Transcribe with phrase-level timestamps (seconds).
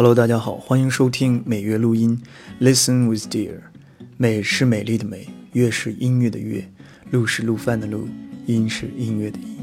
[0.00, 2.22] Hello，大家好，欢迎收听每月录音
[2.58, 3.56] ，Listen with Dear。
[4.16, 6.66] 美是美丽的美，乐是音乐的乐，
[7.10, 8.08] 路是路帆的路，
[8.46, 9.58] 音是音乐的音。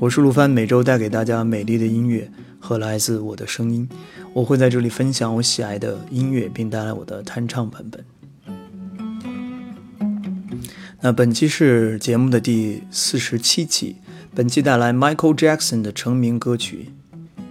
[0.00, 2.28] 我是陆帆，每周带给大家美丽的音乐
[2.58, 3.88] 和来自我的声音。
[4.32, 8.04] 我会在这里分享我喜爱的音乐，并带来我的弹唱版本。
[11.00, 13.94] 那本期是节目的第四十七期，
[14.34, 16.88] 本期带来 Michael Jackson 的成名歌曲。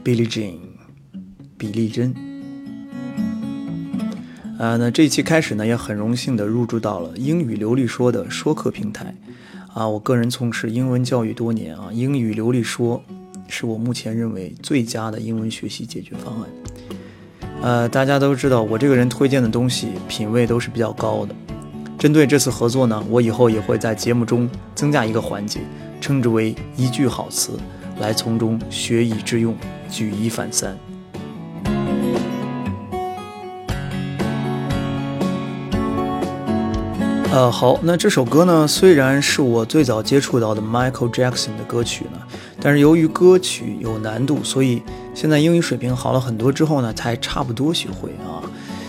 [0.04, 0.58] Billie Jean，
[1.58, 2.16] 比利珍。
[4.58, 9.16] 啊，那这一期开始呢，也很荣幸的入驻到了英语流利说的说课平台。
[9.74, 13.04] 啊，我个人从事英文教育多年啊，英语流利说
[13.48, 16.50] 是我目前认为最佳的英文学习解决方案。
[17.62, 21.36] 呃，大家都知道我这个人推荐的东西品味都是比较高的。
[21.98, 25.60] 针对这次合作呢，我以后也会在节目中增加一个环节，
[26.02, 27.52] 称之为一句好词。
[28.00, 29.56] 来从中学以致用，
[29.90, 30.78] 举一反三。
[37.32, 42.20] 呃，好，那这首歌呢，虽然是我最早接触到的 Michael Jackson 的歌曲呢，
[42.60, 44.82] 但是由于歌曲有难度，所以
[45.14, 48.42] 现在英语水平好了很多之后呢，才差不多学会啊。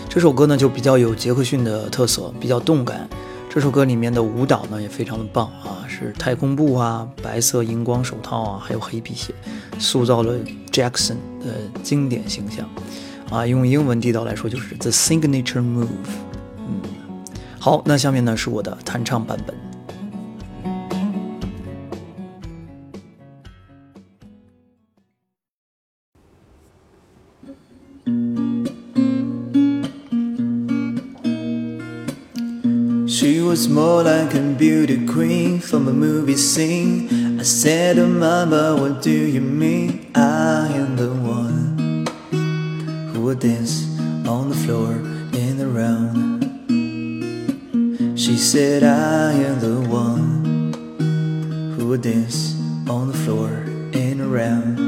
[0.09, 3.07] 这首歌呢，就比较有杰克逊的特色，比较动感。
[3.47, 9.33] 这首歌里面的舞蹈呢也非常的棒啊，是太空步啊，白色荧光手套啊，还有黑皮鞋，
[9.79, 10.33] 塑造了
[10.71, 12.67] Jackson 的经典形象
[13.29, 13.45] 啊。
[13.45, 15.87] 用英文地道来说就是 The Signature Move。
[16.57, 16.81] 嗯，
[17.59, 19.55] 好，那下面呢是我的弹唱版本。
[33.81, 37.39] More like a beauty queen from a movie scene.
[37.39, 40.11] I said to Mama, what do you mean?
[40.13, 42.05] I am the one
[43.11, 43.73] who would dance
[44.27, 44.91] on the floor
[45.43, 46.19] in the round.
[48.23, 50.29] She said, I am the one
[51.73, 52.39] who would dance
[52.87, 53.49] on the floor
[54.03, 54.79] in a round.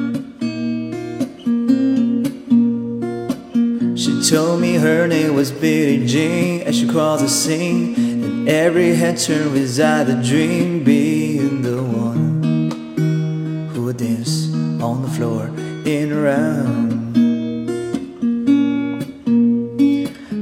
[3.98, 8.13] She told me her name was Billie Jean as she crossed the scene
[8.48, 15.48] Every head turned beside the dream being the one who would dance on the floor
[15.86, 17.14] in a round.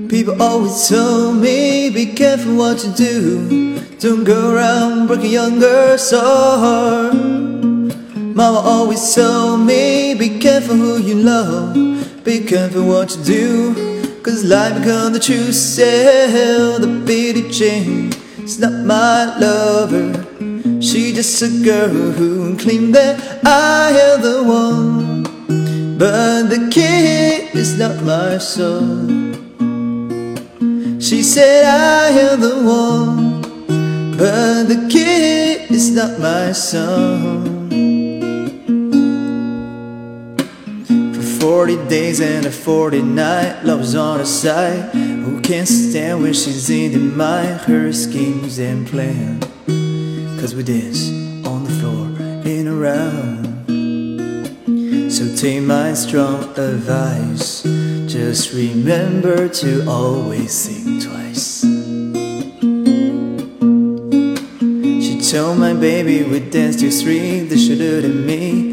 [0.09, 3.79] People always told me, be careful what you do.
[3.99, 7.13] Don't go around breaking young girls' heart.
[7.13, 11.75] Mama always told me, be careful who you love.
[12.23, 13.90] Be careful what you do.
[14.23, 20.13] Cause life becomes the true self The Billie Jean is not my lover.
[20.79, 25.23] She just a girl who claimed that I am the one.
[25.97, 29.33] But the kid is not my son.
[31.01, 33.41] She said I am the one.
[34.17, 37.50] But the kid is not my son
[41.41, 44.93] Forty days and a forty night, love's on her side.
[44.93, 47.61] Who can't stand when she's in the mind?
[47.61, 49.43] Her schemes and plans.
[50.39, 51.09] Cause we dance
[51.47, 52.09] on the floor
[52.45, 53.47] in a round.
[55.11, 57.63] So take my strong advice.
[57.63, 61.61] Just remember to always think twice.
[65.01, 68.70] She told my baby we dance to three, they should at me.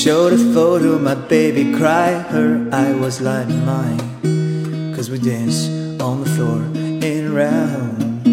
[0.00, 4.94] Showed a photo, my baby cried, her eye was like mine.
[4.96, 5.68] Cause we danced
[6.00, 6.62] on the floor
[7.04, 8.24] in round.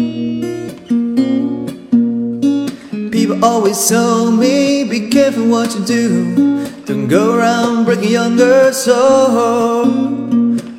[3.12, 6.66] People always told me, be careful what you do.
[6.86, 9.88] Don't go around breaking young girls' heart.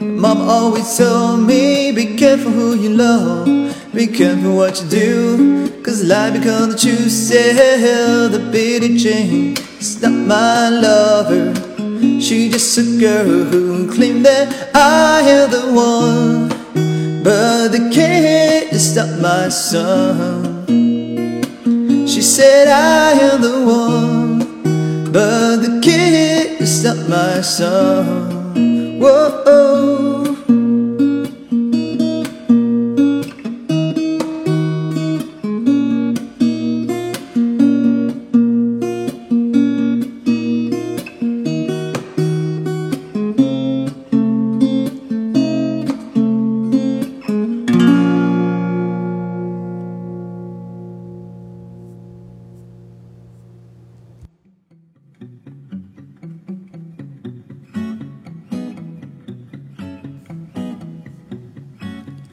[0.02, 3.46] Mom always told me, be careful who you love.
[3.94, 5.84] Be careful what you do.
[5.84, 9.69] Cause life becomes the self, the Billie Jean.
[9.80, 11.56] It's not my lover.
[12.20, 16.50] She just a girl who claimed that I am the one.
[17.24, 20.68] But the kid is not my son.
[22.06, 25.14] She said I am the one.
[25.14, 29.00] But the kid is not my son.
[29.00, 30.19] Whoa.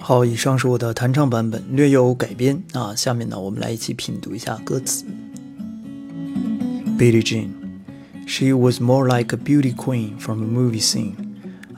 [0.05, 2.95] 好，以上是我的弹唱版本，略有改编啊。
[2.95, 5.05] 下面呢，我们来一起品读一下歌词。
[6.97, 7.49] Billie Jean,
[8.27, 11.13] she was more like a beauty queen from a movie scene.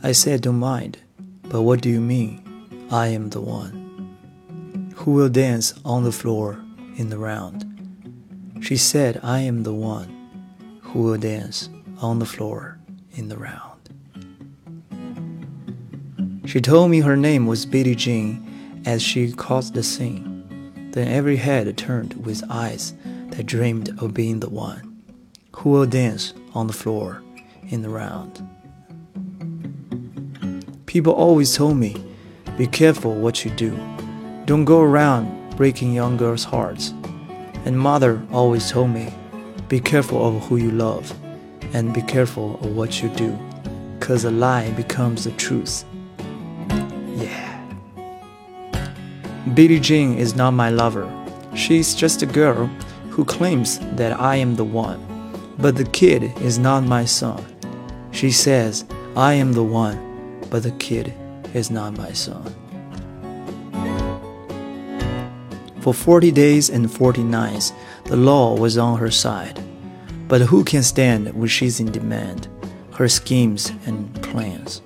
[0.01, 0.95] I said, don't mind,
[1.49, 2.39] but what do you mean?
[2.89, 3.71] I am the one
[4.95, 6.57] who will dance on the floor
[6.97, 7.65] in the round.
[8.61, 10.07] She said, I am the one
[10.81, 11.69] who will dance
[12.01, 12.79] on the floor
[13.15, 13.76] in the round.
[16.48, 20.48] She told me her name was Billie Jean as she crossed the scene.
[20.92, 22.94] Then every head turned with eyes
[23.32, 25.02] that dreamed of being the one
[25.54, 27.22] who will dance on the floor
[27.68, 28.48] in the round.
[30.86, 31.94] People always told me,
[32.56, 33.78] be careful what you do.
[34.46, 36.94] Don't go around breaking young girls' hearts.
[37.66, 39.12] And mother always told me,
[39.68, 41.14] be careful of who you love
[41.74, 43.38] and be careful of what you do,
[44.00, 45.84] cause a lie becomes the truth.
[49.54, 51.08] Billie Jean is not my lover.
[51.54, 52.66] She's just a girl
[53.10, 55.04] who claims that I am the one.
[55.58, 57.44] But the kid is not my son.
[58.10, 58.84] She says,
[59.16, 61.12] I am the one, but the kid
[61.54, 62.54] is not my son.
[65.80, 67.72] For 40 days and 40 nights,
[68.04, 69.58] the law was on her side.
[70.28, 72.48] But who can stand when she's in demand?
[72.92, 74.82] Her schemes and plans.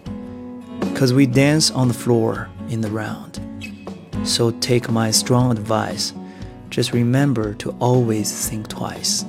[0.95, 3.41] Cause we dance on the floor in the round.
[4.24, 6.14] So take my strong advice.
[6.70, 9.26] Just remember to always think twice.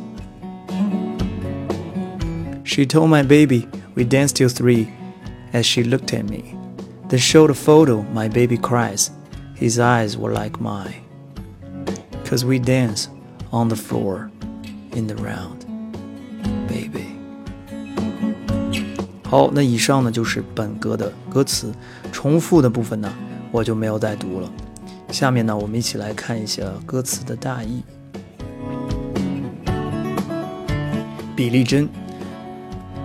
[2.64, 4.88] She told my baby we danced till three
[5.52, 6.54] as she looked at me.
[7.08, 9.10] Then showed a photo, my baby cries.
[9.54, 11.02] His eyes were like mine.
[12.24, 13.08] Cause we dance
[13.50, 14.30] on the floor
[14.92, 15.64] in the round,
[16.68, 17.06] baby.
[19.24, 21.72] 好，那以上呢就是本歌的歌词，
[22.12, 23.10] 重复的部分呢
[23.50, 24.50] 我就没有再读了。
[25.13, 27.83] 下面呢，我们一起来看一下歌词的大意。
[31.35, 31.87] 比利珍，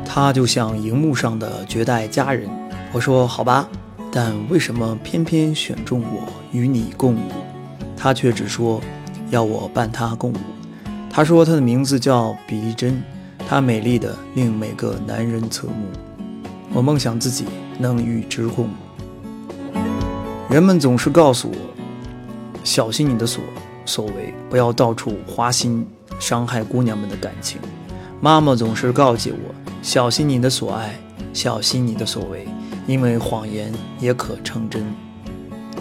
[0.07, 2.49] 她就像荧幕上的绝代佳人。
[2.93, 3.69] 我说好吧，
[4.11, 7.31] 但为什么偏偏选中我与你共舞？
[7.95, 8.81] 她却只说
[9.29, 10.39] 要我伴她共舞。
[11.11, 13.03] 她说她的名字叫比利珍，
[13.47, 15.87] 她美丽的令每个男人侧目。
[16.73, 17.45] 我梦想自己
[17.79, 18.71] 能与之共舞。
[20.49, 21.78] 人们总是告诉我。
[22.65, 23.43] 小心你的所
[23.85, 25.87] 所为，不要到处花心，
[26.19, 27.61] 伤害姑娘们的感情。
[28.21, 30.99] 妈妈总是告诫我，小心你的所爱，
[31.33, 32.47] 小心你的所为，
[32.87, 34.85] 因为谎言也可成真。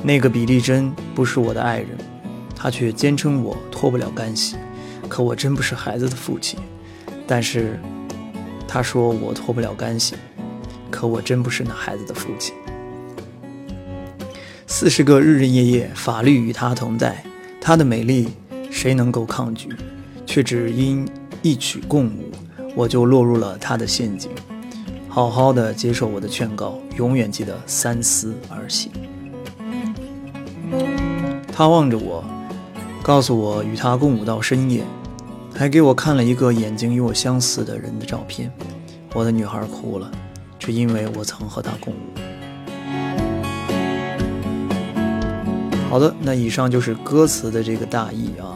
[0.04, 1.98] 那个比利珍不是我的爱人，
[2.56, 4.56] 他却坚称我脱不了干系。
[5.10, 6.60] 可我真不是孩子的父亲。
[7.26, 7.80] 但是
[8.68, 10.16] 他说我脱不了干系，
[10.92, 12.54] 可我真不是那孩子的父亲。
[14.80, 17.24] 四十个日日夜夜，法律与她同在。
[17.60, 18.30] 她的美丽，
[18.70, 19.70] 谁能够抗拒？
[20.24, 21.04] 却只因
[21.42, 22.30] 一曲共舞，
[22.76, 24.30] 我就落入了她的陷阱。
[25.10, 28.92] 好好的接受我的劝告，永远记得三思而行。
[31.52, 32.24] 他望着我，
[33.02, 34.84] 告诉我与他共舞到深夜，
[35.56, 38.54] 还给我看了一个眼睛与我相似的人的照片。
[39.16, 40.12] 我的女孩哭了，
[40.60, 42.27] 只因为我曾和他共舞。
[45.98, 48.54] 好的，那以上就是歌词的这个大意啊。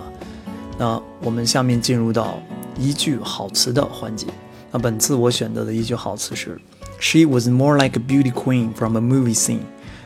[0.77, 2.39] 那我们下面进入到
[2.77, 4.27] 一句好词的环节。
[4.71, 6.61] 那本次我选择的一句好词是
[6.99, 9.61] ：She was more like a beauty queen from a movie scene。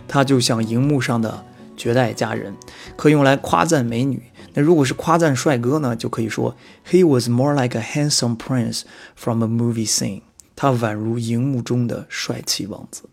[0.08, 1.44] 她就像荧幕上的
[1.76, 2.56] 绝代佳人，
[2.96, 4.24] 可以用来夸赞美女。
[4.54, 6.56] 那如果是夸赞帅哥呢，就可以说
[6.90, 10.22] ：He was more like a handsome prince from a movie scene。
[10.56, 13.10] 他宛如荧幕中的帅气王子。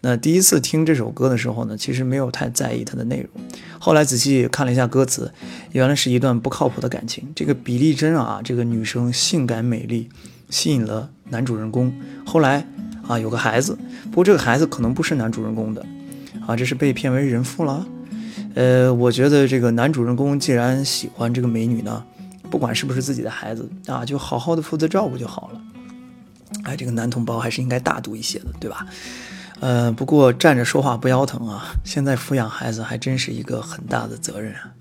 [0.00, 3.44] 那第一次听这首歌的时候呢，其实没有太在意它的内容。
[3.80, 5.32] 后来仔细看了一下歌词，
[5.72, 7.26] 原来是一段不靠谱的感情。
[7.34, 10.08] 这个比利珍啊，这个女生性感美丽，
[10.50, 11.92] 吸引了男主人公。
[12.24, 12.64] 后来
[13.08, 15.84] 啊，有个孩子，不过这个孩子可能不是男主人公的，
[16.46, 17.86] 啊，这是被骗为人妇了。
[18.54, 22.04] 呃，我觉得这个男主人公既然喜欢这个美女呢，
[22.50, 25.60] 不管是不是自己的孩子啊，就好好的负责照顾就好了。
[26.62, 28.86] 哎，这个男同胞还是应该大度一些的，对吧？
[29.60, 31.74] 呃，不过站着说话不腰疼啊！
[31.84, 34.72] 现在抚养孩子还真是一个很大的责任啊。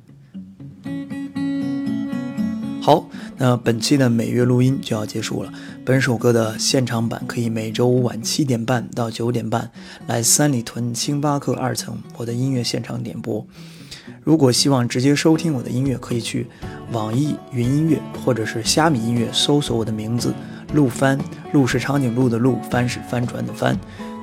[2.82, 5.52] 好，那本期的每月录音就要结束了。
[5.84, 9.72] 本首歌的现场版可以每周五晚七点半到九点半
[10.06, 13.46] 来三里屯星巴克二层我的音乐现场点播。
[14.24, 16.48] 如果希望直接收听我的音乐，可以去
[16.92, 20.34] 网易云音乐或者是虾米音乐搜索我的名字
[20.74, 21.20] 陆帆，
[21.52, 23.78] 陆是长颈鹿的陆，帆是帆船的帆。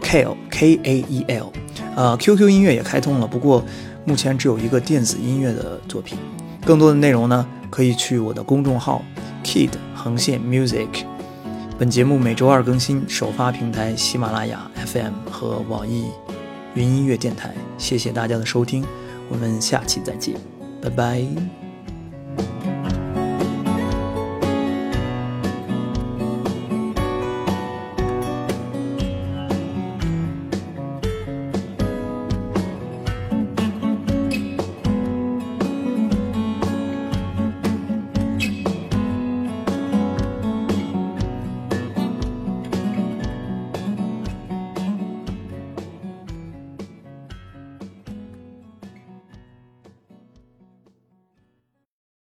[0.04, 1.52] Kael K A E L。
[1.96, 3.64] 呃，QQ 音乐也开通了，不过
[4.04, 6.18] 目前只有一个电子音乐的作品。
[6.64, 9.02] 更多的内容呢，可以去我的公众号
[9.44, 10.88] Kid 横线 Music。
[11.78, 16.06] 本节目每周二更新，首发平台喜马拉雅 FM 和网易
[16.74, 17.54] 云音乐电台。
[17.78, 18.84] 谢谢大家的收听，
[19.28, 20.36] 我们下期再见，
[20.80, 21.63] 拜拜。